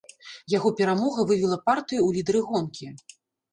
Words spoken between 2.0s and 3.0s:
ў лідары гонкі.